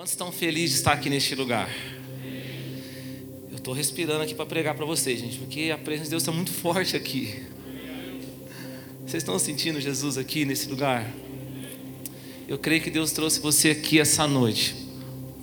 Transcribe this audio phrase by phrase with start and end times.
[0.00, 1.68] Quantos estão felizes de estar aqui neste lugar?
[3.50, 6.32] Eu estou respirando aqui para pregar para vocês, gente, porque a presença de Deus está
[6.32, 7.42] muito forte aqui.
[9.06, 11.06] Vocês estão sentindo Jesus aqui nesse lugar?
[12.48, 14.74] Eu creio que Deus trouxe você aqui essa noite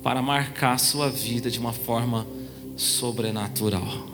[0.02, 2.26] para marcar a sua vida de uma forma
[2.76, 4.08] sobrenatural.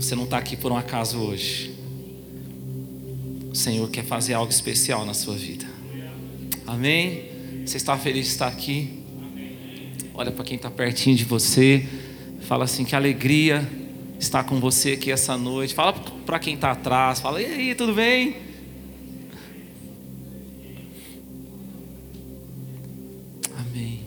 [0.00, 1.72] Você não está aqui por um acaso hoje.
[3.52, 5.64] O Senhor quer fazer algo especial na sua vida.
[6.66, 7.33] Amém?
[7.64, 9.02] Você está feliz de estar aqui?
[10.12, 11.88] Olha para quem está pertinho de você.
[12.42, 13.66] Fala assim: que alegria
[14.20, 15.74] estar com você aqui essa noite.
[15.74, 17.20] Fala para quem está atrás.
[17.20, 18.36] Fala: e aí, tudo bem?
[23.58, 24.04] Amém.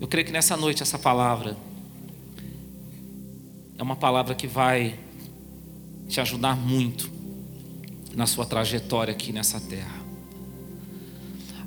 [0.00, 1.56] Eu creio que nessa noite essa palavra
[3.76, 4.94] é uma palavra que vai
[6.08, 7.17] te ajudar muito
[8.18, 9.96] na sua trajetória aqui nessa terra.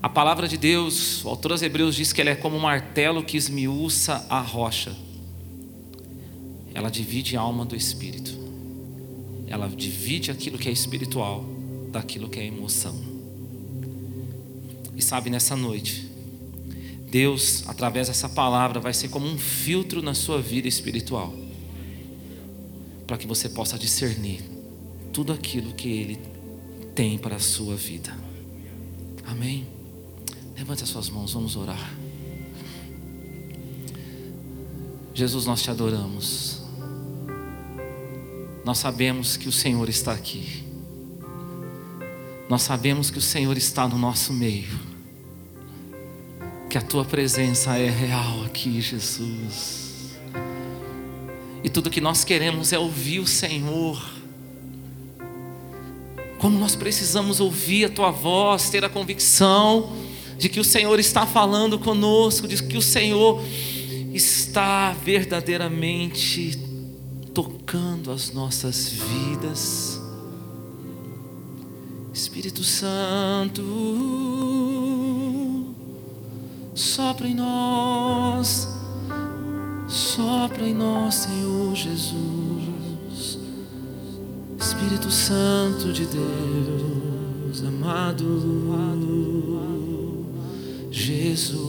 [0.04, 3.24] A palavra de Deus, o autor aos Hebreus diz que ela é como um martelo
[3.24, 4.94] que esmiuça a rocha.
[6.74, 8.38] Ela divide a alma do espírito.
[9.48, 11.46] Ela divide aquilo que é espiritual
[11.90, 13.00] daquilo que é emoção.
[14.94, 16.12] E sabe, nessa noite,
[17.10, 21.34] Deus, através dessa palavra, vai ser como um filtro na sua vida espiritual,
[23.08, 24.42] para que você possa discernir
[25.14, 26.31] tudo aquilo que Ele
[27.02, 28.16] tem para a sua vida.
[29.26, 29.68] Amém?
[30.56, 31.92] Levante as suas mãos, vamos orar.
[35.12, 36.62] Jesus, nós te adoramos.
[38.64, 40.64] Nós sabemos que o Senhor está aqui.
[42.48, 44.80] Nós sabemos que o Senhor está no nosso meio.
[46.70, 50.20] Que a tua presença é real aqui, Jesus.
[51.64, 54.21] E tudo que nós queremos é ouvir o Senhor
[56.42, 59.94] como nós precisamos ouvir a tua voz, ter a convicção
[60.40, 63.40] de que o Senhor está falando conosco, de que o Senhor
[64.12, 66.58] está verdadeiramente
[67.32, 70.02] tocando as nossas vidas.
[72.12, 73.62] Espírito Santo,
[76.74, 78.68] sopra em nós,
[79.88, 82.41] sopra em nós, Senhor Jesus.
[84.82, 88.26] Espírito Santo de Deus, amado,
[88.74, 90.26] amado
[90.90, 91.60] Jesus.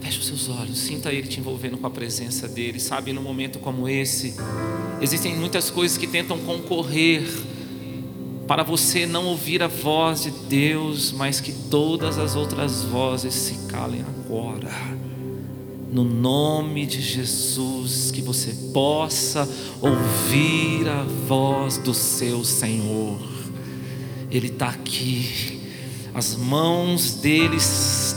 [0.00, 2.80] Feche os seus olhos, sinta Ele te envolvendo com a presença dEle.
[2.80, 4.34] Sabe, num momento como esse,
[5.00, 7.22] existem muitas coisas que tentam concorrer
[8.48, 13.68] para você não ouvir a voz de Deus, mas que todas as outras vozes se
[13.68, 15.00] calem agora
[15.90, 19.48] no nome de Jesus, que você possa
[19.80, 23.18] ouvir a voz do seu Senhor.
[24.30, 25.60] Ele está aqui,
[26.14, 27.58] as mãos dele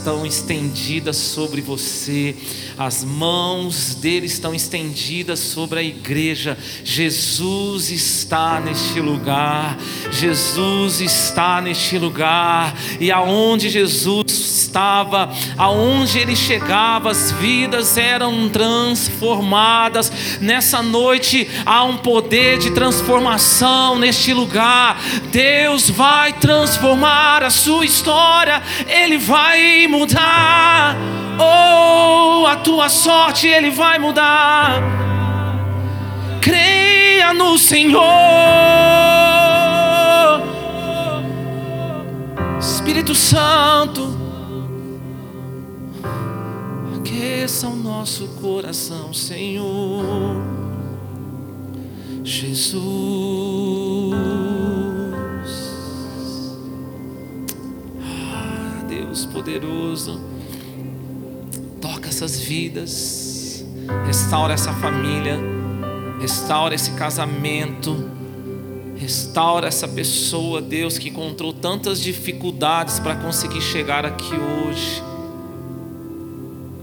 [0.04, 2.36] estão estendidas sobre você,
[2.76, 6.58] as mãos dele estão estendidas sobre a igreja.
[6.84, 9.78] Jesus está neste lugar,
[10.12, 20.12] Jesus está neste lugar, e aonde Jesus estava, aonde ele chegava, as vidas eram transformadas.
[20.38, 25.00] Nessa noite há um poder de transformação neste lugar.
[25.30, 30.96] Deus vai transformar a sua história, ele vai mudar.
[31.38, 34.82] Oh, a tua sorte ele vai mudar.
[36.40, 38.02] Creia no Senhor.
[42.58, 44.18] Espírito Santo,
[46.98, 50.42] aqueça o nosso coração, Senhor.
[52.22, 54.13] Jesus.
[59.14, 60.20] Deus poderoso,
[61.80, 63.64] toca essas vidas,
[64.04, 65.38] restaura essa família,
[66.20, 68.10] restaura esse casamento,
[68.96, 75.00] restaura essa pessoa, Deus, que encontrou tantas dificuldades para conseguir chegar aqui hoje.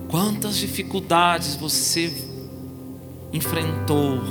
[0.07, 2.13] Quantas dificuldades você
[3.33, 4.21] enfrentou,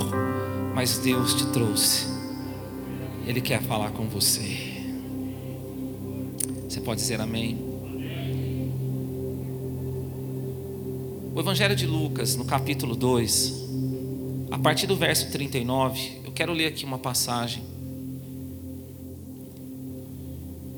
[0.73, 2.07] mas Deus te trouxe.
[3.27, 4.71] Ele quer falar com você.
[6.67, 7.70] Você pode dizer amém?
[11.33, 13.53] O Evangelho de Lucas, no capítulo 2,
[14.51, 17.63] a partir do verso 39, eu quero ler aqui uma passagem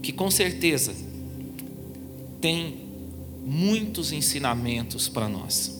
[0.03, 0.93] que com certeza
[2.39, 2.77] tem
[3.43, 5.75] muitos ensinamentos para nós.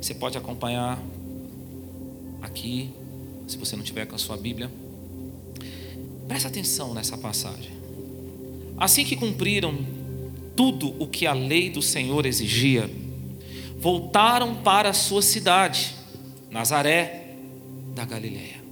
[0.00, 0.98] Você pode acompanhar
[2.40, 2.90] aqui
[3.46, 4.70] se você não tiver com a sua Bíblia.
[6.26, 7.70] Presta atenção nessa passagem.
[8.78, 9.74] Assim que cumpriram
[10.56, 12.90] tudo o que a lei do Senhor exigia,
[13.78, 15.94] voltaram para a sua cidade,
[16.50, 17.36] Nazaré
[17.94, 18.62] da Galileia.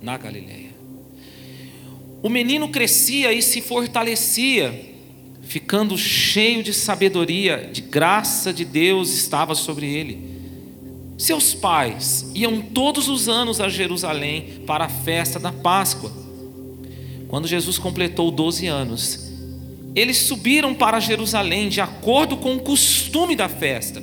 [0.00, 0.74] Na Galileia.
[2.22, 4.94] O menino crescia e se fortalecia,
[5.42, 10.36] ficando cheio de sabedoria, de graça de Deus estava sobre ele.
[11.18, 16.12] Seus pais iam todos os anos a Jerusalém para a festa da Páscoa.
[17.28, 19.25] Quando Jesus completou 12 anos,
[19.96, 24.02] eles subiram para Jerusalém de acordo com o costume da festa.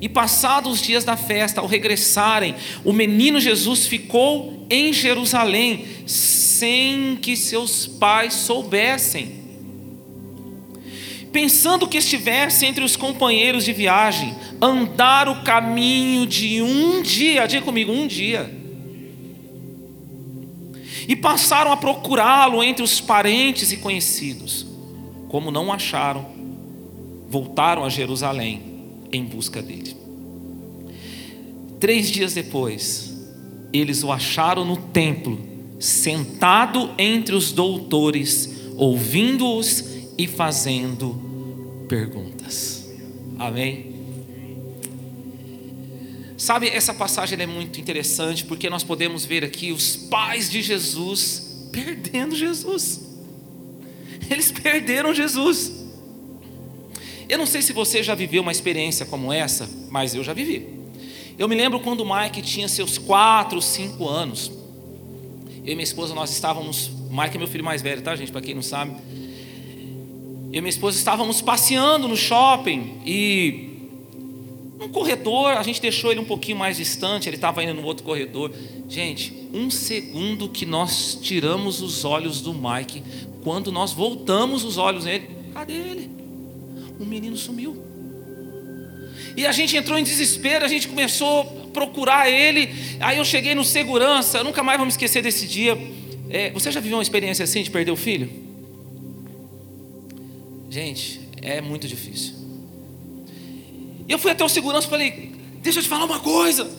[0.00, 2.54] E passados os dias da festa, ao regressarem,
[2.84, 9.46] o menino Jesus ficou em Jerusalém, sem que seus pais soubessem
[11.36, 17.62] pensando que estivesse entre os companheiros de viagem, andar o caminho de um dia, diga
[17.62, 18.50] comigo, um dia.
[21.08, 24.66] E passaram a procurá-lo entre os parentes e conhecidos.
[25.28, 26.26] Como não acharam,
[27.28, 28.62] voltaram a Jerusalém
[29.12, 29.96] em busca dele.
[31.78, 33.14] Três dias depois,
[33.72, 35.38] eles o acharam no templo,
[35.78, 39.84] sentado entre os doutores, ouvindo-os
[40.16, 42.88] e fazendo perguntas.
[43.38, 43.95] Amém?
[46.36, 51.68] Sabe, essa passagem é muito interessante porque nós podemos ver aqui os pais de Jesus
[51.72, 53.00] perdendo Jesus.
[54.30, 55.72] Eles perderam Jesus.
[57.28, 60.66] Eu não sei se você já viveu uma experiência como essa, mas eu já vivi.
[61.38, 64.52] Eu me lembro quando o Mike tinha seus 4, 5 anos.
[65.64, 66.90] Eu e minha esposa, nós estávamos.
[67.10, 68.30] Mike é meu filho mais velho, tá, gente?
[68.30, 68.94] Para quem não sabe
[70.56, 73.75] eu e minha esposa estávamos passeando no shopping e
[74.80, 78.04] um corredor, a gente deixou ele um pouquinho mais distante, ele estava indo no outro
[78.04, 78.52] corredor.
[78.88, 83.02] Gente, um segundo que nós tiramos os olhos do Mike,
[83.42, 86.10] quando nós voltamos os olhos nele, cadê ele?
[87.00, 87.82] O menino sumiu.
[89.36, 92.74] E a gente entrou em desespero, a gente começou a procurar ele.
[93.00, 95.76] Aí eu cheguei no segurança, nunca mais me esquecer desse dia.
[96.28, 98.30] É, você já viveu uma experiência assim de perder o filho?
[100.68, 102.45] Gente, é muito difícil.
[104.08, 106.70] E eu fui até o segurança e falei: Deixa eu te falar uma coisa.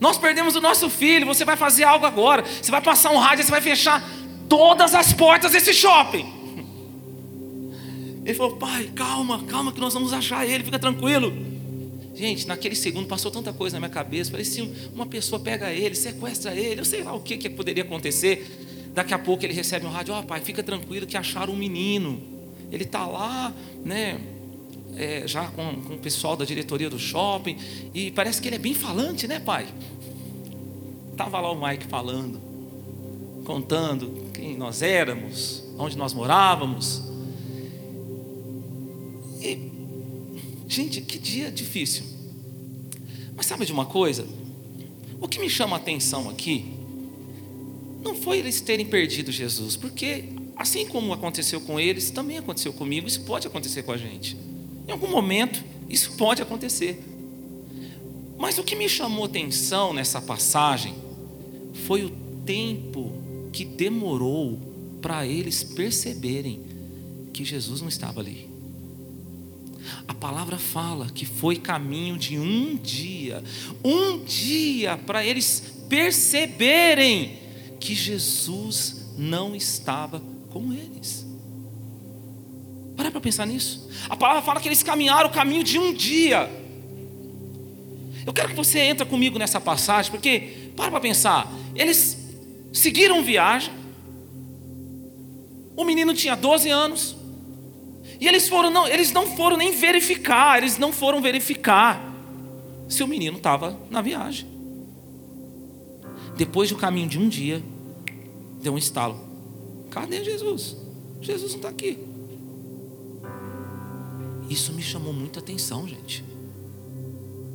[0.00, 1.26] Nós perdemos o nosso filho.
[1.26, 2.44] Você vai fazer algo agora.
[2.44, 4.02] Você vai passar um rádio, você vai fechar
[4.48, 6.40] todas as portas desse shopping.
[8.24, 10.64] Ele falou: Pai, calma, calma, que nós vamos achar ele.
[10.64, 11.32] Fica tranquilo.
[12.14, 14.30] Gente, naquele segundo passou tanta coisa na minha cabeça.
[14.30, 14.62] Falei: se
[14.94, 18.90] uma pessoa pega ele, sequestra ele, eu sei lá o que, que poderia acontecer.
[18.94, 21.56] Daqui a pouco ele recebe um rádio: Ó, oh, pai, fica tranquilo que acharam um
[21.56, 22.22] menino.
[22.70, 23.52] Ele está lá,
[23.84, 24.20] né?
[24.96, 27.56] É, já com, com o pessoal da diretoria do shopping,
[27.94, 29.66] e parece que ele é bem falante, né, pai?
[31.12, 32.40] Estava lá o Mike falando,
[33.44, 37.02] contando quem nós éramos, onde nós morávamos.
[39.40, 39.70] E,
[40.68, 42.04] gente, que dia difícil.
[43.34, 44.26] Mas sabe de uma coisa?
[45.20, 46.74] O que me chama a atenção aqui
[48.02, 53.08] não foi eles terem perdido Jesus, porque Assim como aconteceu com eles, também aconteceu comigo,
[53.08, 54.36] isso pode acontecer com a gente.
[54.90, 57.00] Em algum momento, isso pode acontecer.
[58.36, 60.96] Mas o que me chamou atenção nessa passagem
[61.86, 62.10] foi o
[62.44, 63.12] tempo
[63.52, 64.58] que demorou
[65.00, 66.64] para eles perceberem
[67.32, 68.50] que Jesus não estava ali.
[70.08, 73.44] A palavra fala que foi caminho de um dia,
[73.84, 77.38] um dia para eles perceberem
[77.78, 80.20] que Jesus não estava
[80.50, 81.29] com eles.
[83.00, 83.88] Para para pensar nisso.
[84.10, 86.50] A palavra fala que eles caminharam o caminho de um dia.
[88.26, 92.18] Eu quero que você entre comigo nessa passagem, porque, para para pensar, eles
[92.74, 93.72] seguiram viagem.
[95.74, 97.16] O menino tinha 12 anos.
[98.20, 102.04] E eles foram, não, eles não foram nem verificar, eles não foram verificar
[102.86, 104.46] se o menino estava na viagem.
[106.36, 107.62] Depois do caminho de um dia,
[108.60, 109.18] deu um estalo.
[109.90, 110.76] Cadê Jesus?
[111.22, 112.09] Jesus não está aqui.
[114.50, 116.24] Isso me chamou muita atenção, gente.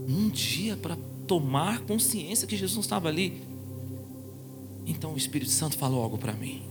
[0.08, 0.98] Um dia para
[1.28, 3.44] tomar consciência que Jesus estava ali.
[4.86, 6.64] Então o Espírito Santo falou algo para mim.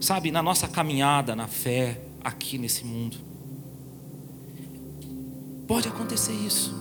[0.00, 3.18] Sabe, na nossa caminhada na fé aqui nesse mundo,
[5.68, 6.74] pode acontecer isso.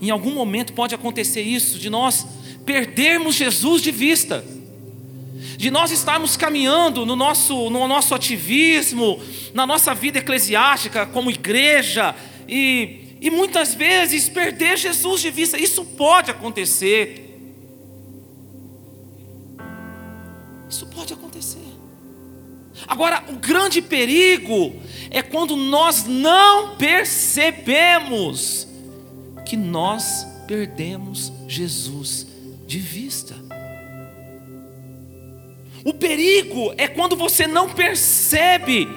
[0.00, 2.26] Em algum momento pode acontecer isso, de nós
[2.64, 4.42] perdermos Jesus de vista
[5.64, 9.18] de nós estarmos caminhando no nosso, no nosso ativismo,
[9.54, 12.14] na nossa vida eclesiástica como igreja,
[12.46, 17.40] e, E muitas vezes perder Jesus de vista, isso pode acontecer.
[20.68, 21.64] Isso pode acontecer.
[22.86, 24.76] Agora, o grande perigo
[25.10, 28.68] é quando nós não percebemos
[29.46, 32.26] que nós perdemos Jesus
[32.66, 33.43] de vista.
[35.84, 38.88] O perigo é quando você não percebe.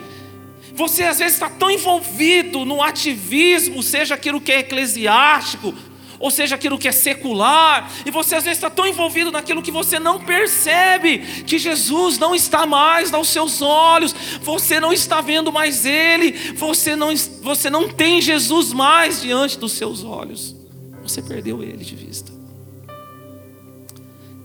[0.73, 5.73] Você às vezes está tão envolvido no ativismo, seja aquilo que é eclesiástico,
[6.19, 9.71] ou seja aquilo que é secular, e você às vezes está tão envolvido naquilo que
[9.71, 15.51] você não percebe que Jesus não está mais aos seus olhos, você não está vendo
[15.51, 20.55] mais Ele, você não, você não tem Jesus mais diante dos seus olhos,
[21.03, 22.31] você perdeu Ele de vista.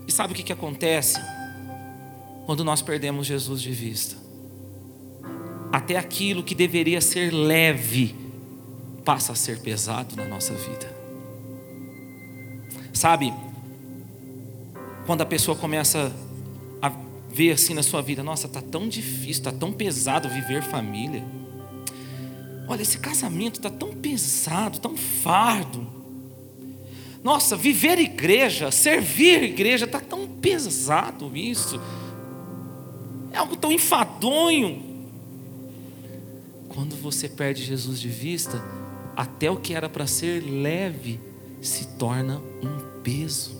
[0.07, 1.19] E sabe o que, que acontece
[2.45, 4.15] quando nós perdemos Jesus de vista?
[5.71, 8.15] Até aquilo que deveria ser leve
[9.03, 10.93] passa a ser pesado na nossa vida.
[12.93, 13.33] Sabe,
[15.05, 16.13] quando a pessoa começa
[16.81, 16.91] a
[17.29, 21.23] ver assim na sua vida, nossa, tá tão difícil, tá tão pesado viver família.
[22.67, 25.85] Olha, esse casamento tá tão pesado, tão fardo.
[27.23, 31.79] Nossa, viver igreja, servir igreja, tá tão pesado isso.
[33.33, 34.93] É algo tão enfadonho.
[36.69, 38.63] Quando você perde Jesus de vista,
[39.15, 41.19] até o que era para ser leve
[41.61, 43.51] se torna um peso,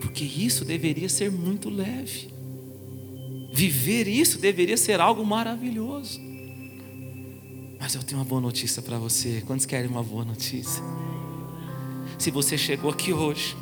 [0.00, 2.28] porque isso deveria ser muito leve,
[3.52, 6.20] viver isso deveria ser algo maravilhoso.
[7.80, 9.42] Mas eu tenho uma boa notícia para você.
[9.46, 10.82] Quantos querem uma boa notícia?
[12.18, 13.54] Se você chegou aqui hoje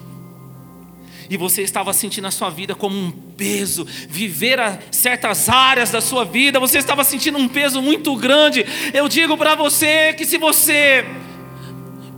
[1.28, 4.58] e você estava sentindo a sua vida como um peso, viver
[4.90, 8.64] certas áreas da sua vida, você estava sentindo um peso muito grande.
[8.92, 11.04] Eu digo para você que se você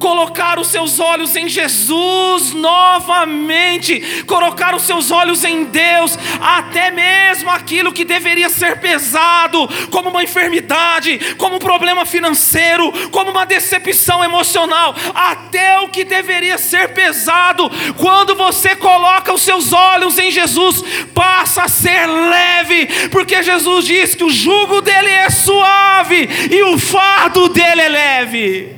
[0.04, 7.48] colocar os seus olhos em Jesus novamente, colocar os seus olhos em Deus, até mesmo
[7.48, 14.22] aquilo que deveria ser pesado, como uma enfermidade, como um problema financeiro, como uma decepção
[14.22, 20.84] emocional, até o que deveria ser pesado, quando você coloca os seus olhos em Jesus,
[21.14, 26.78] passa a ser leve, porque Jesus diz que o jugo dele é suave e o
[26.78, 28.73] fardo dele é leve.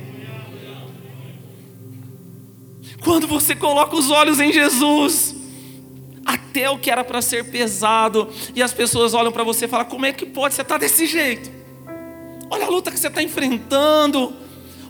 [3.07, 5.33] Quando você coloca os olhos em Jesus,
[6.25, 9.85] até o que era para ser pesado, e as pessoas olham para você e falam:
[9.85, 10.53] como é que pode?
[10.53, 11.49] Você estar tá desse jeito?
[12.49, 14.33] Olha a luta que você está enfrentando,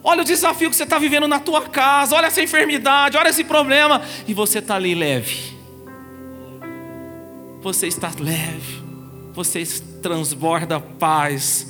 [0.03, 3.43] olha o desafio que você está vivendo na tua casa, olha essa enfermidade, olha esse
[3.43, 5.55] problema, e você está ali leve.
[7.61, 8.81] Você está leve,
[9.31, 9.63] você
[10.01, 11.67] transborda paz,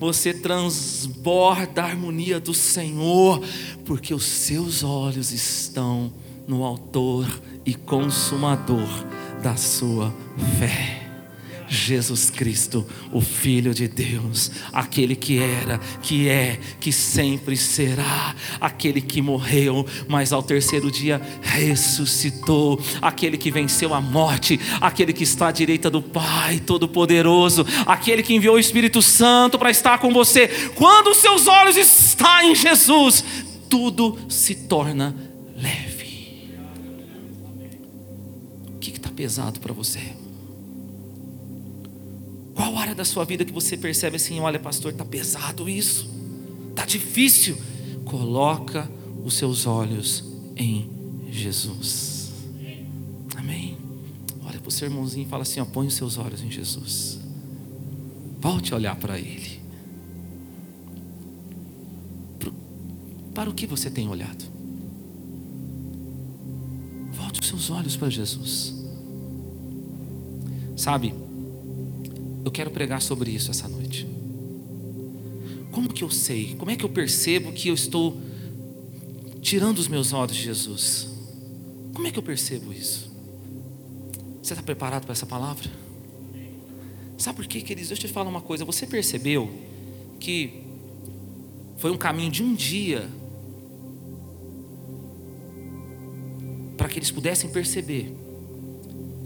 [0.00, 3.44] você transborda a harmonia do Senhor,
[3.84, 6.10] porque os seus olhos estão
[6.48, 7.28] no Autor
[7.66, 8.88] e Consumador
[9.42, 10.12] da sua
[10.58, 10.99] fé.
[11.70, 19.00] Jesus Cristo, o Filho de Deus, aquele que era, que é, que sempre será, aquele
[19.00, 25.46] que morreu, mas ao terceiro dia ressuscitou, aquele que venceu a morte, aquele que está
[25.46, 30.48] à direita do Pai Todo-Poderoso, aquele que enviou o Espírito Santo para estar com você.
[30.74, 33.24] Quando os seus olhos estão em Jesus,
[33.68, 35.14] tudo se torna
[35.56, 36.48] leve.
[38.66, 40.19] O que está pesado para você?
[42.60, 46.06] Qual área da sua vida que você percebe assim, olha, pastor, está pesado isso,
[46.68, 47.56] está difícil?
[48.04, 48.86] Coloca
[49.24, 50.22] os seus olhos
[50.54, 50.90] em
[51.30, 52.32] Jesus.
[53.34, 53.78] Amém.
[54.44, 57.18] Olha para o seu irmãozinho e fala assim: ó, põe os seus olhos em Jesus.
[58.38, 59.58] Volte a olhar para Ele.
[63.34, 64.44] Para o que você tem olhado?
[67.10, 68.74] Volte os seus olhos para Jesus.
[70.76, 71.14] Sabe?
[72.44, 74.06] Eu quero pregar sobre isso essa noite.
[75.70, 76.54] Como que eu sei?
[76.56, 78.20] Como é que eu percebo que eu estou
[79.40, 81.08] tirando os meus olhos de Jesus?
[81.94, 83.10] Como é que eu percebo isso?
[84.42, 85.70] Você está preparado para essa palavra?
[87.18, 87.88] Sabe por quê, queridos?
[87.88, 88.64] Deixa eu te falar uma coisa.
[88.64, 89.50] Você percebeu
[90.18, 90.62] que
[91.76, 93.08] foi um caminho de um dia
[96.76, 98.16] para que eles pudessem perceber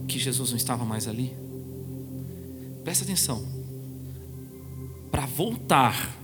[0.08, 1.43] que Jesus não estava mais ali?
[2.84, 3.42] Presta atenção.
[5.10, 6.14] Para voltar,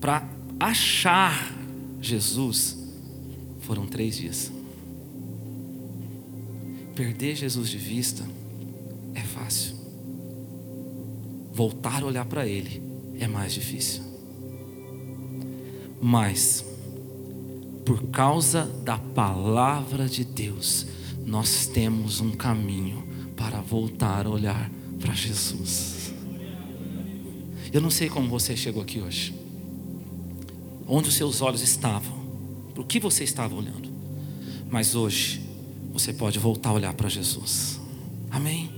[0.00, 0.28] para
[0.60, 1.54] achar
[2.00, 2.76] Jesus,
[3.60, 4.52] foram três dias.
[6.94, 8.24] Perder Jesus de vista
[9.14, 9.74] é fácil.
[11.52, 12.82] Voltar a olhar para Ele
[13.18, 14.02] é mais difícil.
[16.00, 16.64] Mas,
[17.84, 20.86] por causa da palavra de Deus,
[21.24, 23.02] nós temos um caminho
[23.34, 26.12] para voltar a olhar para Jesus.
[27.72, 29.34] Eu não sei como você chegou aqui hoje,
[30.86, 32.16] onde os seus olhos estavam,
[32.74, 33.90] por que você estava olhando,
[34.70, 35.42] mas hoje
[35.92, 37.80] você pode voltar a olhar para Jesus.
[38.30, 38.70] Amém?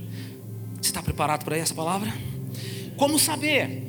[0.81, 2.13] Você está preparado para essa palavra?
[2.97, 3.83] Como saber?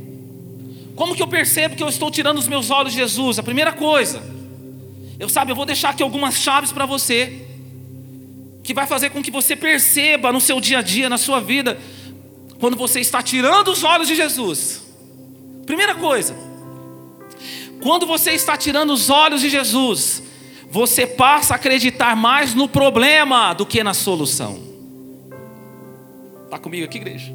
[0.95, 3.39] Como que eu percebo que eu estou tirando os meus olhos de Jesus?
[3.39, 4.23] A primeira coisa,
[5.19, 7.47] eu sabe, eu vou deixar aqui algumas chaves para você,
[8.63, 11.79] que vai fazer com que você perceba no seu dia a dia, na sua vida,
[12.61, 14.83] quando você está tirando os olhos de Jesus.
[15.65, 16.37] Primeira coisa,
[17.83, 20.23] quando você está tirando os olhos de Jesus,
[20.71, 24.61] você passa a acreditar mais no problema do que na solução.
[26.45, 27.33] Está comigo aqui, igreja?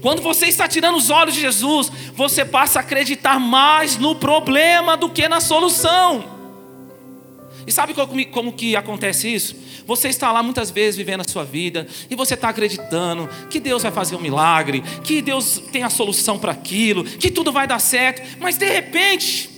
[0.00, 4.96] Quando você está tirando os olhos de Jesus, você passa a acreditar mais no problema
[4.96, 6.35] do que na solução.
[7.66, 9.56] E sabe como, como que acontece isso?
[9.86, 13.82] Você está lá muitas vezes vivendo a sua vida e você está acreditando que Deus
[13.82, 17.78] vai fazer um milagre, que Deus tem a solução para aquilo, que tudo vai dar
[17.78, 19.50] certo, mas de repente,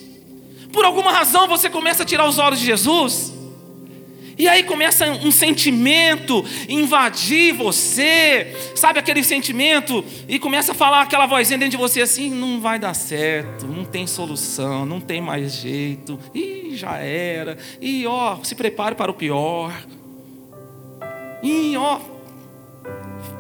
[0.73, 3.38] por alguma razão você começa a tirar os olhos de Jesus
[4.39, 11.27] e aí começa um sentimento invadir você, sabe aquele sentimento, e começa a falar aquela
[11.27, 15.55] vozinha dentro de você assim: não vai dar certo, não tem solução, não tem mais
[15.55, 19.73] jeito, e já era, e ó, se prepare para o pior,
[21.43, 21.99] e ó,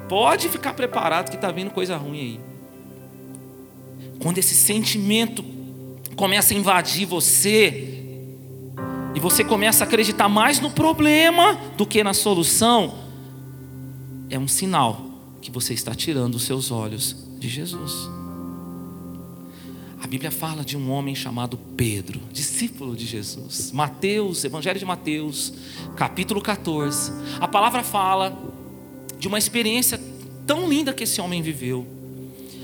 [0.09, 2.41] pode ficar preparado que está vindo coisa ruim aí.
[4.21, 5.45] Quando esse sentimento
[6.17, 7.98] começa a invadir você,
[9.19, 12.95] e você começa a acreditar mais no problema do que na solução,
[14.31, 15.11] é um sinal
[15.41, 18.09] que você está tirando os seus olhos de Jesus.
[20.01, 23.73] A Bíblia fala de um homem chamado Pedro, discípulo de Jesus.
[23.73, 25.53] Mateus, Evangelho de Mateus,
[25.97, 27.11] capítulo 14.
[27.41, 28.39] A palavra fala
[29.19, 30.01] de uma experiência
[30.47, 31.85] tão linda que esse homem viveu.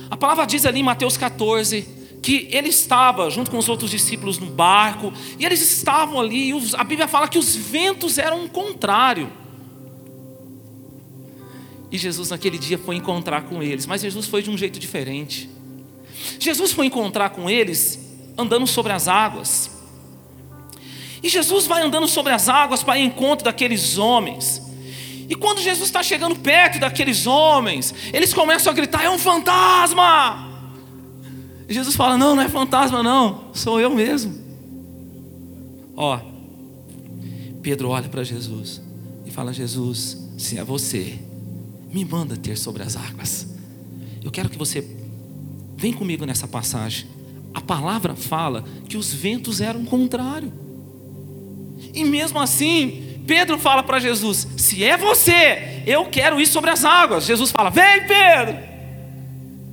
[0.08, 4.38] A palavra diz ali em Mateus 14 que ele estava junto com os outros discípulos
[4.38, 8.48] no barco, e eles estavam ali, e a Bíblia fala que os ventos eram o
[8.48, 9.30] contrário.
[11.92, 15.50] E Jesus naquele dia foi encontrar com eles, mas Jesus foi de um jeito diferente.
[16.40, 19.70] Jesus foi encontrar com eles andando sobre as águas.
[21.22, 24.62] E Jesus vai andando sobre as águas para encontro daqueles homens.
[25.28, 30.53] E quando Jesus está chegando perto daqueles homens, eles começam a gritar: é um fantasma!
[31.68, 34.34] Jesus fala: Não, não é fantasma, não, sou eu mesmo.
[35.96, 36.18] Ó,
[37.62, 38.82] Pedro olha para Jesus
[39.24, 41.18] e fala: Jesus, se é você,
[41.90, 43.46] me manda ter sobre as águas.
[44.22, 44.86] Eu quero que você
[45.76, 47.06] vem comigo nessa passagem.
[47.52, 50.52] A palavra fala que os ventos eram contrário.
[51.94, 56.84] E mesmo assim, Pedro fala para Jesus: Se é você, eu quero ir sobre as
[56.84, 57.24] águas.
[57.24, 58.58] Jesus fala: Vem, Pedro.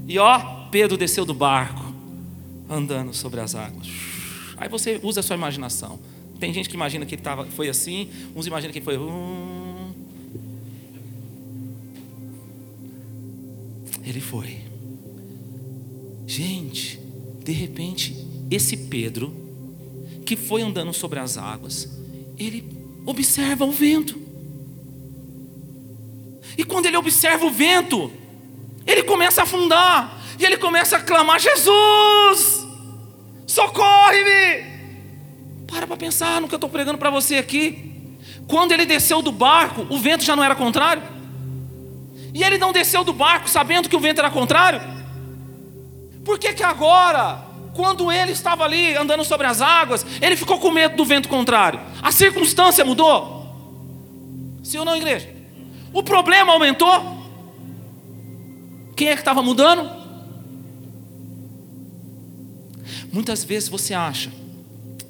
[0.08, 1.81] E ó, Pedro desceu do barco
[2.72, 3.88] andando sobre as águas.
[4.56, 6.00] Aí você usa a sua imaginação.
[6.40, 8.98] Tem gente que imagina que ele tava, foi assim, uns imaginam que foi.
[8.98, 9.92] Hum.
[14.04, 14.58] Ele foi.
[16.26, 17.00] Gente,
[17.44, 19.36] de repente, esse Pedro,
[20.26, 21.90] que foi andando sobre as águas,
[22.38, 22.64] ele
[23.06, 24.20] observa o vento.
[26.58, 28.12] E quando ele observa o vento,
[28.88, 30.22] ele começa a afundar.
[30.40, 32.61] E ele começa a clamar: Jesus!
[35.92, 38.18] Para pensar no que eu estou pregando para você aqui.
[38.48, 41.04] Quando ele desceu do barco, o vento já não era contrário?
[42.34, 44.80] E ele não desceu do barco sabendo que o vento era contrário?
[46.24, 50.72] Por que, que agora, quando ele estava ali andando sobre as águas, ele ficou com
[50.72, 51.82] medo do vento contrário?
[52.02, 53.54] A circunstância mudou?
[54.64, 55.30] Sim ou não, igreja?
[55.92, 57.22] O problema aumentou?
[58.96, 59.92] Quem é que estava mudando?
[63.12, 64.40] Muitas vezes você acha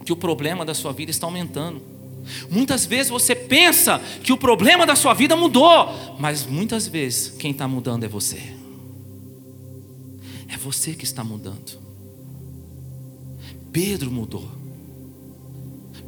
[0.05, 1.81] que o problema da sua vida está aumentando.
[2.49, 7.51] Muitas vezes você pensa que o problema da sua vida mudou, mas muitas vezes quem
[7.51, 8.41] está mudando é você.
[10.47, 11.79] É você que está mudando.
[13.71, 14.61] Pedro mudou.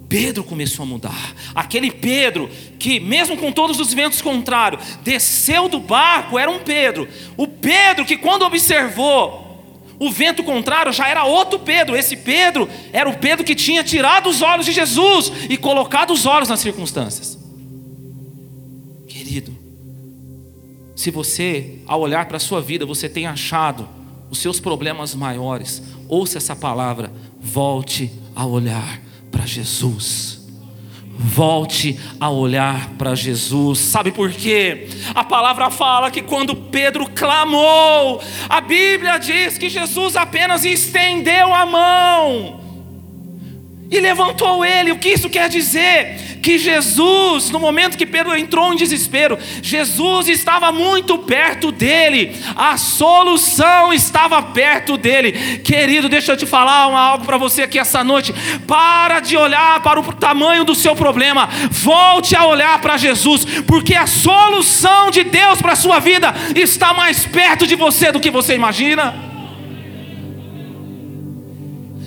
[0.08, 1.36] Pedro começou a mudar.
[1.56, 7.08] Aquele Pedro que, mesmo com todos os ventos contrários, desceu do barco, era um Pedro.
[7.36, 9.42] O Pedro que, quando observou
[10.05, 11.95] o vento contrário já era outro Pedro.
[11.95, 16.25] Esse Pedro era o Pedro que tinha tirado os olhos de Jesus e colocado os
[16.25, 17.37] olhos nas circunstâncias.
[19.07, 19.55] Querido,
[20.95, 23.87] se você, ao olhar para a sua vida, você tem achado
[24.29, 30.42] os seus problemas maiores, ouça essa palavra: volte a olhar para Jesus.
[31.15, 33.80] Volte a olhar para Jesus.
[33.80, 34.88] Sabe por quê?
[35.13, 41.65] A palavra fala que quando Pedro clamou, a Bíblia diz que Jesus apenas estendeu a
[41.65, 42.60] mão
[43.91, 44.91] e levantou ele.
[44.91, 46.32] O que isso quer dizer?
[46.43, 52.75] Que Jesus, no momento que Pedro entrou em desespero, Jesus estava muito perto dele, a
[52.75, 55.60] solução estava perto dele.
[55.60, 58.36] Querido, deixa eu te falar algo para você aqui essa noite.
[58.67, 63.95] Para de olhar para o tamanho do seu problema, volte a olhar para Jesus, porque
[63.95, 68.29] a solução de Deus para a sua vida está mais perto de você do que
[68.29, 69.32] você imagina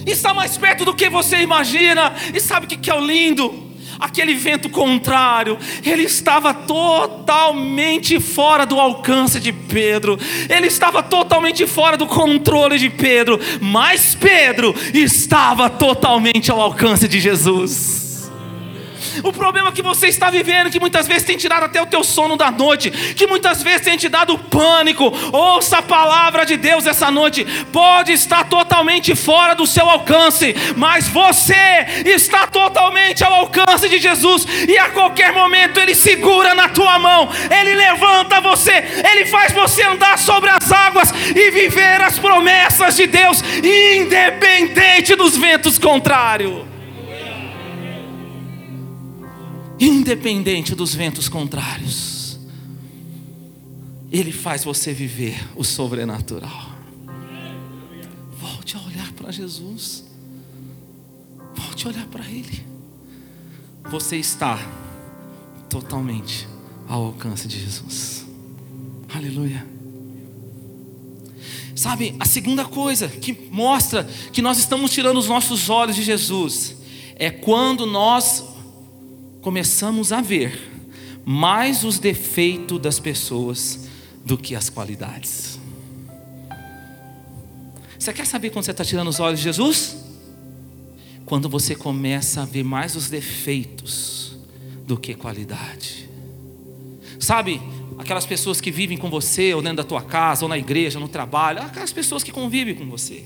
[0.06, 2.14] está mais perto do que você imagina.
[2.32, 3.65] E sabe o que é o lindo?
[3.98, 11.96] Aquele vento contrário, ele estava totalmente fora do alcance de Pedro, ele estava totalmente fora
[11.96, 18.05] do controle de Pedro, mas Pedro estava totalmente ao alcance de Jesus.
[19.22, 22.36] O problema que você está vivendo, que muitas vezes tem tirado até o teu sono
[22.36, 25.12] da noite, que muitas vezes tem te dado pânico.
[25.32, 27.44] Ouça a palavra de Deus essa noite.
[27.72, 34.46] Pode estar totalmente fora do seu alcance, mas você está totalmente ao alcance de Jesus
[34.68, 38.72] e a qualquer momento ele segura na tua mão, ele levanta você,
[39.10, 45.36] ele faz você andar sobre as águas e viver as promessas de Deus, independente dos
[45.36, 46.65] ventos contrários
[49.78, 52.38] independente dos ventos contrários,
[54.10, 56.70] Ele faz você viver o sobrenatural.
[58.38, 60.04] Volte a olhar para Jesus,
[61.54, 62.64] volte a olhar para Ele.
[63.90, 64.58] Você está
[65.68, 66.48] totalmente
[66.88, 68.26] ao alcance de Jesus.
[69.14, 69.66] Aleluia.
[71.74, 76.74] Sabe, a segunda coisa que mostra que nós estamos tirando os nossos olhos de Jesus
[77.16, 78.42] é quando nós
[79.46, 80.58] começamos a ver
[81.24, 83.88] mais os defeitos das pessoas
[84.24, 85.60] do que as qualidades.
[87.96, 89.98] Você quer saber quando você está tirando os olhos de Jesus?
[91.24, 94.36] Quando você começa a ver mais os defeitos
[94.84, 96.10] do que qualidade.
[97.20, 97.62] Sabe,
[97.98, 101.06] aquelas pessoas que vivem com você, ou dentro da tua casa, ou na igreja, no
[101.06, 103.24] trabalho, aquelas pessoas que convivem com você.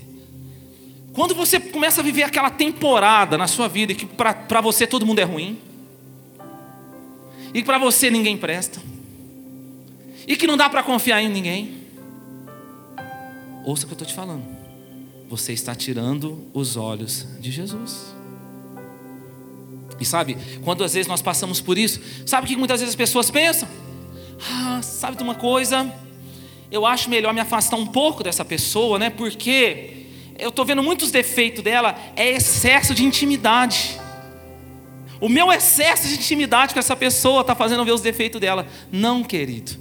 [1.13, 5.17] Quando você começa a viver aquela temporada na sua vida que para você todo mundo
[5.17, 5.70] é ruim,
[7.53, 8.81] e que para você ninguém presta,
[10.27, 11.81] e que não dá para confiar em ninguém,
[13.65, 14.43] ouça o que eu estou te falando.
[15.29, 18.13] Você está tirando os olhos de Jesus.
[19.99, 22.97] E sabe, quando às vezes nós passamos por isso, sabe o que muitas vezes as
[22.97, 23.69] pessoas pensam?
[24.49, 25.93] Ah, sabe de uma coisa?
[26.71, 29.09] Eu acho melhor me afastar um pouco dessa pessoa, né?
[29.09, 30.07] Porque
[30.39, 34.00] eu estou vendo muitos defeitos dela, é excesso de intimidade.
[35.21, 38.65] O meu excesso de intimidade com essa pessoa está fazendo ver os defeitos dela.
[38.91, 39.71] Não, querido.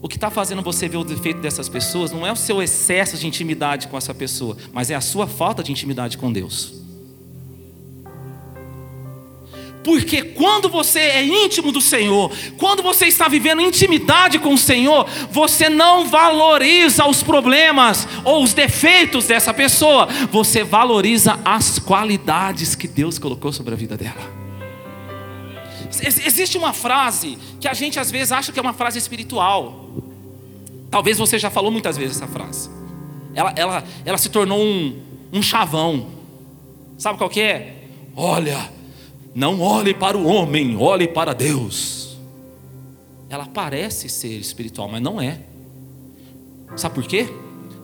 [0.00, 3.16] O que está fazendo você ver o defeito dessas pessoas não é o seu excesso
[3.16, 6.80] de intimidade com essa pessoa, mas é a sua falta de intimidade com Deus.
[9.84, 15.08] Porque quando você é íntimo do Senhor, quando você está vivendo intimidade com o Senhor,
[15.30, 22.86] você não valoriza os problemas ou os defeitos dessa pessoa, você valoriza as qualidades que
[22.86, 24.41] Deus colocou sobre a vida dela.
[26.00, 29.90] Existe uma frase que a gente às vezes acha que é uma frase espiritual.
[30.90, 32.70] Talvez você já falou muitas vezes essa frase.
[33.34, 35.00] Ela, ela, ela se tornou um,
[35.32, 36.08] um chavão.
[36.98, 37.84] Sabe qual que é?
[38.14, 38.70] Olha,
[39.34, 42.18] não olhe para o homem, olhe para Deus.
[43.28, 45.40] Ela parece ser espiritual, mas não é.
[46.76, 47.28] Sabe por quê?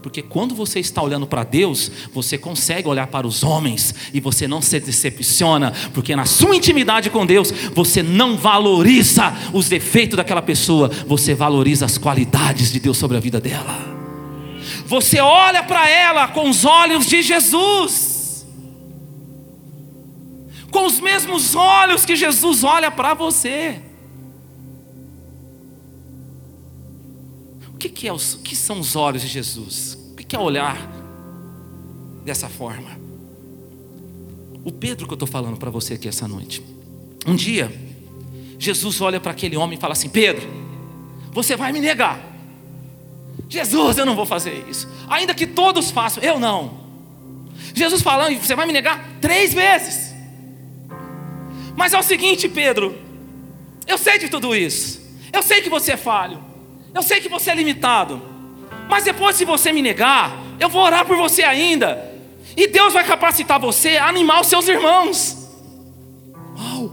[0.02, 4.46] Porque quando você está olhando para Deus, você consegue olhar para os homens e você
[4.46, 10.42] não se decepciona, porque na sua intimidade com Deus, você não valoriza os defeitos daquela
[10.42, 13.76] pessoa, você valoriza as qualidades de Deus sobre a vida dela.
[14.86, 18.46] Você olha para ela com os olhos de Jesus,
[20.70, 23.87] com os mesmos olhos que Jesus olha para você.
[27.78, 29.96] Que, que, é os, que são os olhos de Jesus?
[30.12, 30.76] O que, que é olhar
[32.24, 32.90] dessa forma?
[34.64, 36.62] O Pedro que eu estou falando para você aqui essa noite.
[37.26, 37.72] Um dia,
[38.58, 40.46] Jesus olha para aquele homem e fala assim: Pedro,
[41.32, 42.20] você vai me negar.
[43.48, 44.88] Jesus, eu não vou fazer isso.
[45.08, 46.86] Ainda que todos façam, eu não.
[47.74, 50.12] Jesus falando, você vai me negar três vezes.
[51.76, 52.94] Mas é o seguinte, Pedro,
[53.86, 55.00] eu sei de tudo isso.
[55.32, 56.47] Eu sei que você é falho.
[56.94, 58.20] Eu sei que você é limitado,
[58.88, 62.08] mas depois, se você me negar, eu vou orar por você ainda.
[62.56, 65.48] E Deus vai capacitar você a animar os seus irmãos.
[66.58, 66.90] Uau!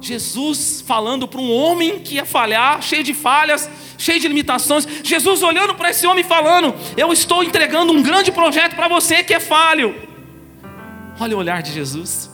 [0.00, 4.84] Jesus falando para um homem que ia falhar, cheio de falhas, cheio de limitações.
[5.04, 9.32] Jesus olhando para esse homem falando: Eu estou entregando um grande projeto para você que
[9.32, 9.94] é falho.
[11.20, 12.28] Olha o olhar de Jesus.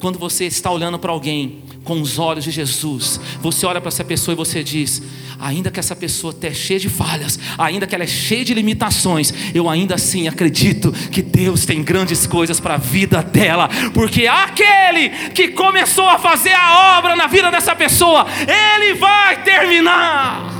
[0.00, 4.02] Quando você está olhando para alguém com os olhos de Jesus, você olha para essa
[4.02, 5.02] pessoa e você diz:
[5.38, 9.32] ainda que essa pessoa esteja cheia de falhas, ainda que ela é cheia de limitações,
[9.54, 15.10] eu ainda assim acredito que Deus tem grandes coisas para a vida dela, porque aquele
[15.30, 20.52] que começou a fazer a obra na vida dessa pessoa, ele vai terminar.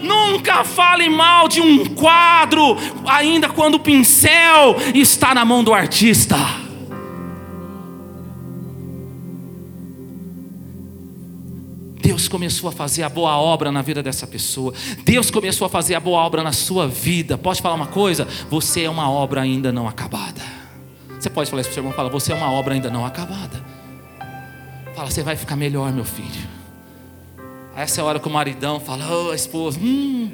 [0.00, 6.63] Nunca fale mal de um quadro, ainda quando o pincel está na mão do artista.
[12.04, 14.74] Deus começou a fazer a boa obra na vida dessa pessoa.
[15.04, 17.38] Deus começou a fazer a boa obra na sua vida.
[17.38, 18.28] Pode falar uma coisa?
[18.50, 20.42] Você é uma obra ainda não acabada.
[21.18, 21.96] Você pode falar isso para o seu irmão?
[21.96, 23.64] Fala, você é uma obra ainda não acabada.
[24.94, 26.46] Fala, você vai ficar melhor, meu filho.
[27.74, 30.30] Essa é a hora que o maridão fala, oh, a esposa, hum.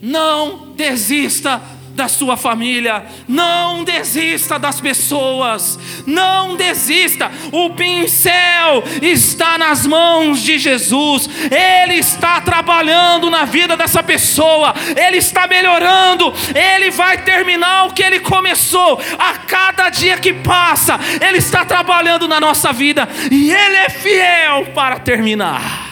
[0.00, 1.60] Não desista
[1.96, 3.04] da sua família.
[3.26, 5.78] Não desista das pessoas.
[6.06, 7.32] Não desista.
[7.50, 11.28] O pincel está nas mãos de Jesus.
[11.50, 14.74] Ele está trabalhando na vida dessa pessoa.
[14.94, 16.32] Ele está melhorando.
[16.54, 19.00] Ele vai terminar o que ele começou.
[19.18, 24.66] A cada dia que passa, ele está trabalhando na nossa vida e ele é fiel
[24.74, 25.85] para terminar.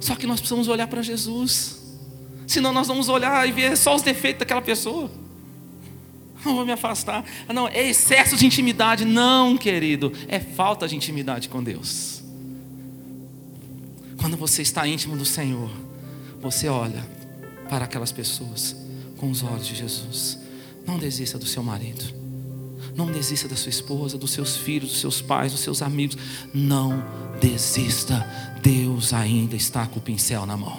[0.00, 1.78] Só que nós precisamos olhar para Jesus.
[2.46, 5.10] Senão nós vamos olhar e ver só os defeitos daquela pessoa.
[6.44, 7.24] Não vou me afastar.
[7.46, 9.04] Ah, não, é excesso de intimidade.
[9.04, 10.12] Não, querido.
[10.26, 12.22] É falta de intimidade com Deus.
[14.16, 15.70] Quando você está íntimo do Senhor,
[16.40, 17.06] você olha
[17.68, 18.74] para aquelas pessoas
[19.16, 20.38] com os olhos de Jesus.
[20.86, 22.19] Não desista do seu marido.
[22.94, 26.16] Não desista da sua esposa, dos seus filhos, dos seus pais, dos seus amigos.
[26.52, 27.04] Não
[27.40, 28.26] desista.
[28.62, 30.78] Deus ainda está com o pincel na mão.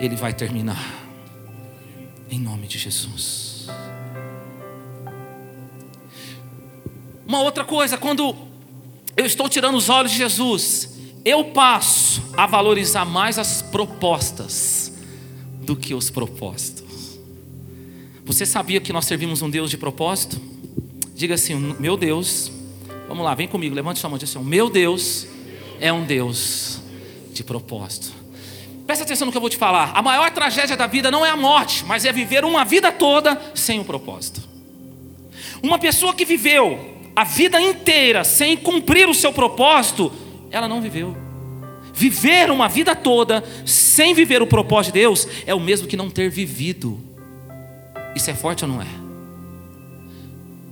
[0.00, 1.02] Ele vai terminar.
[2.30, 3.68] Em nome de Jesus.
[7.26, 8.34] Uma outra coisa, quando
[9.16, 10.90] eu estou tirando os olhos de Jesus,
[11.24, 14.92] eu passo a valorizar mais as propostas
[15.62, 16.83] do que os propósitos.
[18.24, 20.40] Você sabia que nós servimos um Deus de propósito?
[21.14, 22.50] Diga assim: meu Deus,
[23.06, 25.26] vamos lá, vem comigo, levante sua mão e diga assim: meu Deus
[25.78, 26.80] é um Deus
[27.32, 28.12] de propósito.
[28.86, 29.92] Presta atenção no que eu vou te falar.
[29.94, 33.40] A maior tragédia da vida não é a morte, mas é viver uma vida toda
[33.54, 34.42] sem um propósito.
[35.62, 40.12] Uma pessoa que viveu a vida inteira sem cumprir o seu propósito,
[40.50, 41.16] ela não viveu.
[41.94, 46.10] Viver uma vida toda sem viver o propósito de Deus é o mesmo que não
[46.10, 47.13] ter vivido.
[48.14, 48.86] Isso é forte ou não é?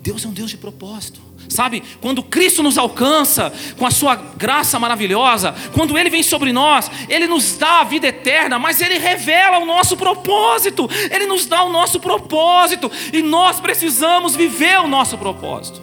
[0.02, 1.20] Deus é um Deus de propósito.
[1.48, 6.90] Sabe, quando Cristo nos alcança com a sua graça maravilhosa, quando Ele vem sobre nós,
[7.08, 11.62] Ele nos dá a vida eterna, mas Ele revela o nosso propósito, Ele nos dá
[11.62, 15.80] o nosso propósito, e nós precisamos viver o nosso propósito.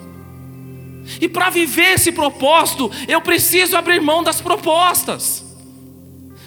[1.20, 5.44] E para viver esse propósito, eu preciso abrir mão das propostas.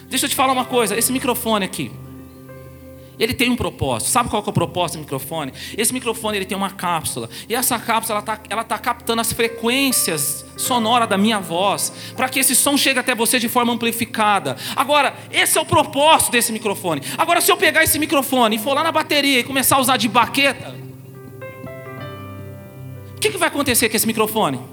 [0.10, 1.92] Deixa eu te falar uma coisa: esse microfone aqui,
[3.20, 4.10] ele tem um propósito.
[4.10, 5.54] Sabe qual é o propósito do microfone?
[5.78, 7.30] Esse microfone ele tem uma cápsula.
[7.48, 11.94] E essa cápsula está ela tá captando as frequências sonoras da minha voz.
[12.16, 14.58] Para que esse som chegue até você de forma amplificada.
[14.76, 17.02] Agora, esse é o propósito desse microfone.
[17.18, 19.98] Agora, se eu pegar esse microfone e for lá na bateria e começar a usar
[19.98, 20.76] de baqueta.
[23.16, 24.73] O que, que vai acontecer com esse microfone?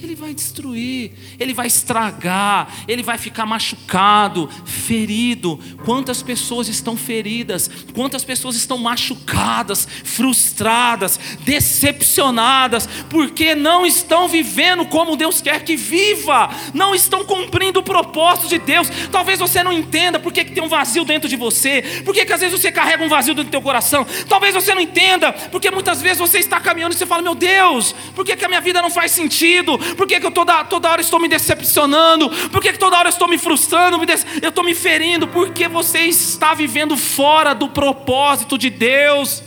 [0.00, 5.58] Ele vai destruir, ele vai estragar, ele vai ficar machucado, ferido.
[5.84, 15.16] Quantas pessoas estão feridas, quantas pessoas estão machucadas, frustradas, decepcionadas, porque não estão vivendo como
[15.16, 18.88] Deus quer que viva, não estão cumprindo o propósito de Deus.
[19.10, 22.40] Talvez você não entenda porque que tem um vazio dentro de você, porque que às
[22.40, 24.06] vezes você carrega um vazio dentro do teu coração.
[24.28, 27.92] Talvez você não entenda, porque muitas vezes você está caminhando e você fala: Meu Deus,
[28.14, 29.87] por que, que a minha vida não faz sentido?
[29.96, 32.30] Por que, que eu toda, toda hora estou me decepcionando?
[32.50, 33.98] Por que, que toda hora estou me frustrando?
[34.42, 35.28] Eu estou me ferindo?
[35.28, 39.42] Porque você está vivendo fora do propósito de Deus.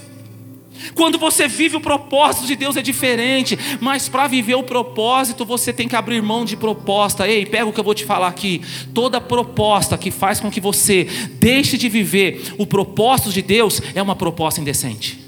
[0.95, 5.71] Quando você vive o propósito de Deus é diferente, mas para viver o propósito você
[5.71, 7.27] tem que abrir mão de proposta.
[7.27, 8.61] Ei, pega o que eu vou te falar aqui.
[8.93, 14.01] Toda proposta que faz com que você deixe de viver o propósito de Deus é
[14.01, 15.19] uma proposta indecente.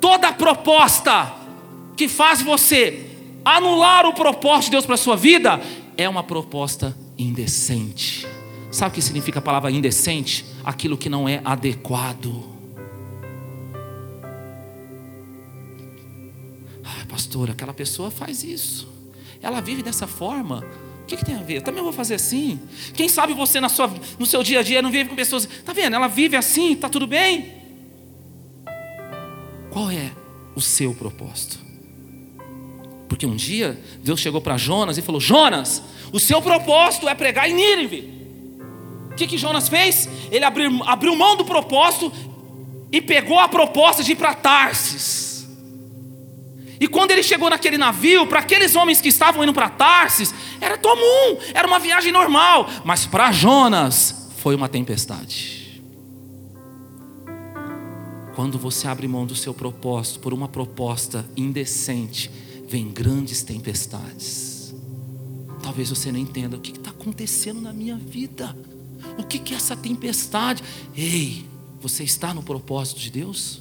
[0.00, 1.39] Toda proposta
[2.00, 3.10] que faz você
[3.44, 5.60] anular o propósito de Deus para a sua vida,
[5.98, 8.26] é uma proposta indecente.
[8.70, 10.46] Sabe o que significa a palavra indecente?
[10.64, 12.42] Aquilo que não é adequado.
[16.82, 18.88] Ah, pastor, aquela pessoa faz isso.
[19.42, 20.64] Ela vive dessa forma.
[21.02, 21.58] O que, que, tem a ver?
[21.58, 22.58] Eu também vou fazer assim.
[22.94, 25.46] Quem sabe você na sua, no seu dia a dia não vive com pessoas.
[25.66, 25.96] Tá vendo?
[25.96, 27.60] Ela vive assim, tá tudo bem?
[29.68, 30.10] Qual é
[30.56, 31.69] o seu propósito?
[33.10, 37.50] Porque um dia Deus chegou para Jonas e falou: Jonas, o seu propósito é pregar
[37.50, 38.08] em Nínive.
[39.10, 40.08] O que, que Jonas fez?
[40.30, 42.12] Ele abriu, abriu mão do propósito
[42.92, 45.44] e pegou a proposta de ir para Tarsis.
[46.78, 50.78] E quando ele chegou naquele navio, para aqueles homens que estavam indo para Tarsis, era
[50.78, 55.82] comum, era uma viagem normal, mas para Jonas foi uma tempestade.
[58.36, 62.30] Quando você abre mão do seu propósito por uma proposta indecente,
[62.70, 64.72] vem grandes tempestades.
[65.60, 68.56] Talvez você não entenda o que está acontecendo na minha vida.
[69.18, 70.62] O que, que é essa tempestade?
[70.96, 71.44] Ei,
[71.80, 73.60] você está no propósito de Deus?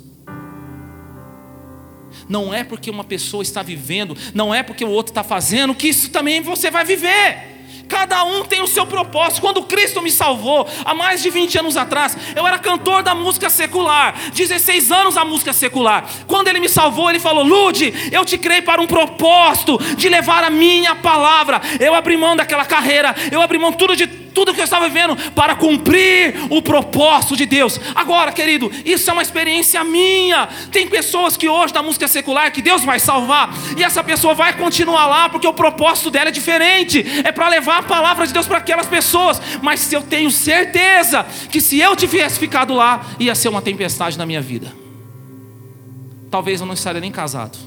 [2.28, 5.88] Não é porque uma pessoa está vivendo, não é porque o outro está fazendo, que
[5.88, 7.59] isso também você vai viver.
[7.90, 9.42] Cada um tem o seu propósito.
[9.42, 13.50] Quando Cristo me salvou, há mais de 20 anos atrás, eu era cantor da música
[13.50, 16.08] secular, 16 anos a música secular.
[16.28, 20.44] Quando Ele me salvou, Ele falou: Lude, eu te criei para um propósito de levar
[20.44, 21.60] a minha palavra.
[21.80, 25.16] Eu abri mão daquela carreira, eu abri mão tudo de tudo que eu estava vivendo
[25.34, 27.80] para cumprir o propósito de Deus.
[27.96, 30.48] Agora, querido, isso é uma experiência minha.
[30.72, 34.54] Tem pessoas que hoje da música secular que Deus vai salvar e essa pessoa vai
[34.54, 38.48] continuar lá porque o propósito dela é diferente, é para levar a palavra de Deus
[38.48, 39.42] para aquelas pessoas.
[39.62, 44.26] Mas eu tenho certeza que se eu tivesse ficado lá, ia ser uma tempestade na
[44.26, 44.74] minha vida.
[46.30, 47.58] Talvez eu não estaria nem casado.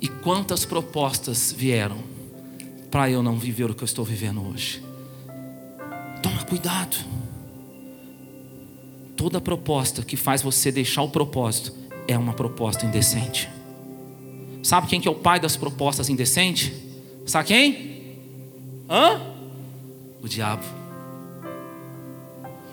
[0.00, 1.98] E quantas propostas vieram
[2.90, 4.82] para eu não viver o que eu estou vivendo hoje?
[6.22, 6.96] Toma cuidado.
[9.16, 11.72] Toda proposta que faz você deixar o propósito
[12.06, 13.48] é uma proposta indecente.
[14.66, 16.72] Sabe quem que é o pai das propostas indecentes?
[17.24, 18.16] Sabe quem?
[18.90, 19.20] Hã?
[20.20, 20.64] O diabo.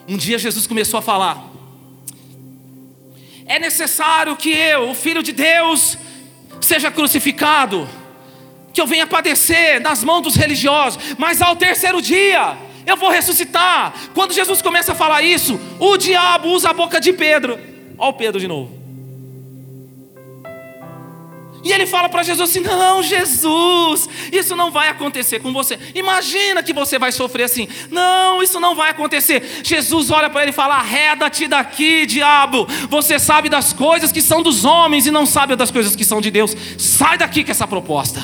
[0.08, 1.52] Um dia Jesus começou a falar:
[3.46, 5.96] É necessário que eu, o Filho de Deus,
[6.60, 7.88] seja crucificado,
[8.74, 13.94] que eu venha padecer nas mãos dos religiosos, mas ao terceiro dia eu vou ressuscitar.
[14.16, 17.60] Quando Jesus começa a falar isso, o diabo usa a boca de Pedro.
[18.00, 18.83] Olha o Pedro de novo.
[21.64, 25.80] E ele fala para Jesus assim: Não, Jesus, isso não vai acontecer com você.
[25.96, 27.68] Imagina que você vai sofrer assim.
[27.90, 29.62] Não, isso não vai acontecer.
[29.64, 32.68] Jesus olha para ele e fala: Arreda-te daqui, diabo.
[32.90, 36.20] Você sabe das coisas que são dos homens e não sabe das coisas que são
[36.20, 36.56] de Deus.
[36.78, 38.22] Sai daqui com essa proposta.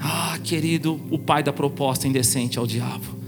[0.00, 3.23] Ah, querido, o pai da proposta indecente é o diabo.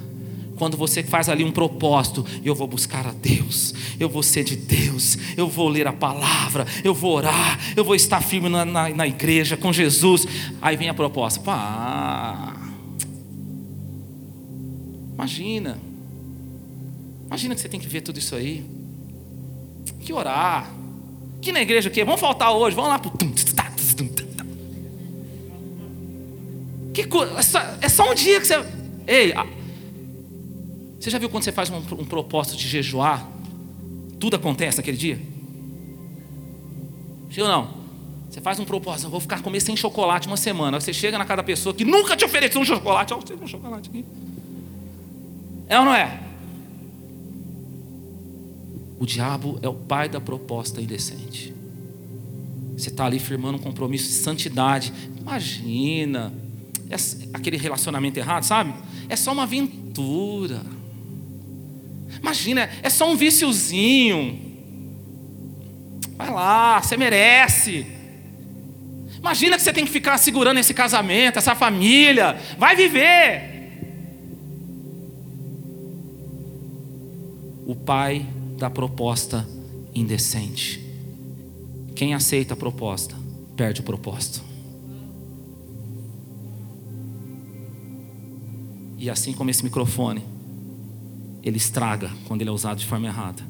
[0.57, 4.57] Quando você faz ali um propósito, eu vou buscar a Deus, eu vou ser de
[4.57, 8.89] Deus, eu vou ler a palavra, eu vou orar, eu vou estar firme na, na,
[8.89, 10.27] na igreja com Jesus.
[10.61, 12.57] Aí vem a proposta, pá,
[15.15, 15.79] imagina,
[17.27, 18.65] imagina que você tem que ver tudo isso aí,
[20.01, 20.73] que orar,
[21.43, 22.05] que na igreja o quê?
[22.05, 23.13] Vamos faltar hoje, vamos lá pro.
[26.97, 28.65] Que, é, só, é só um dia que você.
[29.07, 29.35] Ei,
[31.07, 33.31] você já viu quando você faz um, um propósito de jejuar?
[34.19, 35.23] Tudo acontece naquele dia?
[37.31, 37.75] Sim ou não?
[38.29, 40.81] Você faz um propósito, vou ficar comer sem chocolate uma semana.
[40.81, 43.15] Você chega na casa da pessoa que nunca te ofereceu um chocolate.
[43.15, 44.05] Ó, tem um chocolate aqui.
[45.69, 46.23] É ou não é?
[48.99, 51.55] O diabo é o pai da proposta indecente.
[52.77, 54.93] Você está ali firmando um compromisso de santidade.
[55.21, 56.35] Imagina,
[56.91, 56.97] é
[57.33, 58.75] aquele relacionamento errado, sabe?
[59.09, 60.75] É só uma aventura.
[62.21, 64.41] Imagina, é só um viciozinho.
[66.17, 67.87] Vai lá, você merece.
[69.19, 72.39] Imagina que você tem que ficar segurando esse casamento, essa família.
[72.59, 73.55] Vai viver.
[77.67, 78.25] O pai
[78.57, 79.47] da proposta
[79.95, 80.81] indecente.
[81.95, 83.17] Quem aceita a proposta,
[83.57, 84.45] perde o propósito.
[88.99, 90.23] E assim como esse microfone,
[91.47, 93.41] ele estraga quando ele é usado de forma errada.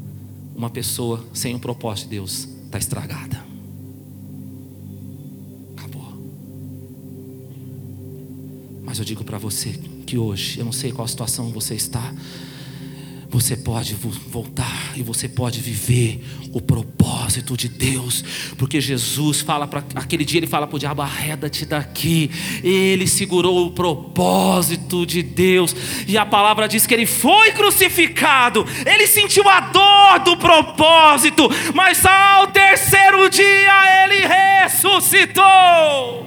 [0.55, 3.43] Uma pessoa sem o propósito de Deus está estragada.
[5.75, 6.13] Acabou.
[8.85, 12.15] Mas eu digo para você que hoje, eu não sei qual situação você está,
[13.29, 18.25] você pode voltar e você pode viver o propósito de Deus,
[18.57, 22.31] porque Jesus fala para aquele dia ele fala para o diabo arreda-te daqui.
[22.63, 25.75] Ele segurou o propósito de Deus
[26.07, 28.65] e a palavra diz que ele foi crucificado.
[28.85, 34.27] Ele sentiu a dor do propósito, mas ao terceiro dia ele
[34.65, 36.26] ressuscitou.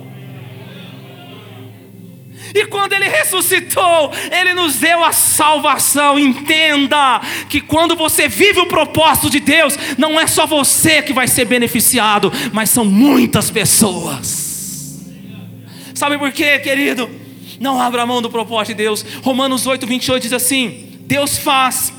[2.53, 6.17] E quando ele ressuscitou, ele nos deu a salvação.
[6.19, 11.27] Entenda que quando você vive o propósito de Deus, não é só você que vai
[11.27, 14.49] ser beneficiado, mas são muitas pessoas.
[15.93, 17.09] Sabe por quê, querido?
[17.59, 19.05] Não abra mão do propósito de Deus.
[19.21, 21.91] Romanos 8, 28 diz assim: Deus faz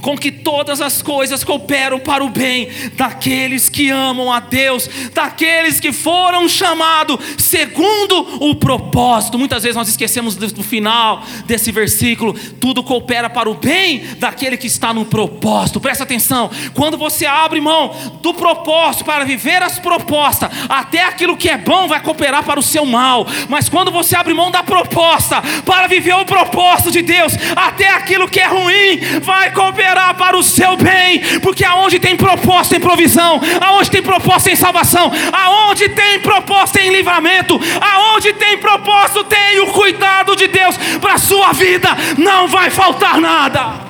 [0.00, 5.80] com que todas as coisas cooperam para o bem daqueles que amam a Deus, daqueles
[5.80, 9.38] que foram chamados segundo o propósito.
[9.38, 14.66] Muitas vezes nós esquecemos do final desse versículo: tudo coopera para o bem daquele que
[14.66, 15.80] está no propósito.
[15.80, 21.48] Presta atenção, quando você abre mão do propósito para viver as propostas, até aquilo que
[21.48, 25.42] é bom vai cooperar para o seu mal, mas quando você abre mão da proposta
[25.64, 30.36] para viver o propósito de Deus, até aquilo que é ruim vai cooperar cooperar para
[30.36, 35.88] o seu bem, porque aonde tem proposta em provisão, aonde tem proposta em salvação, aonde
[35.90, 41.52] tem proposta em livramento, aonde tem propósito, tem o cuidado de Deus para a sua
[41.52, 43.88] vida, não vai faltar nada.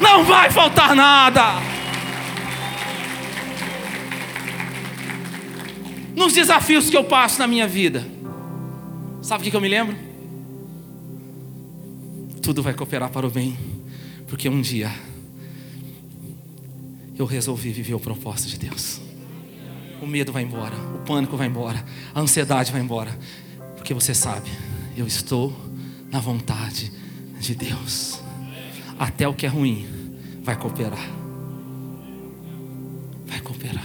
[0.00, 1.60] Não vai faltar nada.
[6.14, 8.06] Nos desafios que eu passo na minha vida,
[9.22, 9.96] sabe o que eu me lembro?
[12.42, 13.71] Tudo vai cooperar para o bem
[14.32, 14.90] porque um dia
[17.18, 18.98] eu resolvi viver o propósito de Deus.
[20.00, 23.14] O medo vai embora, o pânico vai embora, a ansiedade vai embora,
[23.76, 24.48] porque você sabe,
[24.96, 25.54] eu estou
[26.10, 26.90] na vontade
[27.38, 28.22] de Deus.
[28.98, 29.86] Até o que é ruim
[30.42, 31.10] vai cooperar.
[33.26, 33.84] Vai cooperar.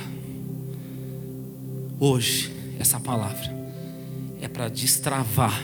[2.00, 3.54] Hoje, essa palavra
[4.42, 5.62] é para destravar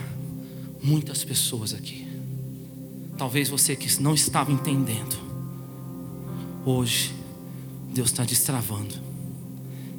[0.82, 2.03] muitas pessoas aqui.
[3.16, 5.16] Talvez você que não estava entendendo,
[6.64, 7.14] hoje
[7.92, 8.94] Deus está destravando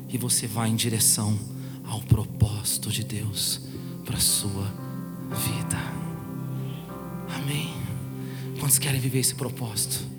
[0.10, 1.38] e você vai em direção
[1.86, 3.62] ao propósito de Deus
[4.04, 4.66] para a sua
[5.32, 5.78] vida.
[7.36, 7.74] Amém.
[8.60, 10.15] Quantos querem viver esse propósito?